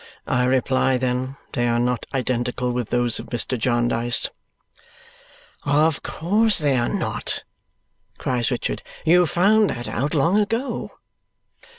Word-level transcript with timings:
I 0.25 0.45
reply, 0.45 0.97
then, 0.97 1.37
they 1.53 1.67
are 1.67 1.77
not 1.77 2.07
identical 2.11 2.71
with 2.71 2.89
those 2.89 3.19
of 3.19 3.27
Mr. 3.27 3.55
Jarndyce." 3.55 4.29
"Of 5.63 6.01
course 6.01 6.57
they 6.57 6.75
are 6.75 6.89
not!" 6.89 7.43
cries 8.17 8.49
Richard. 8.49 8.81
"You 9.05 9.27
found 9.27 9.69
that 9.69 9.87
out 9.87 10.15
long 10.15 10.39
ago." 10.39 10.97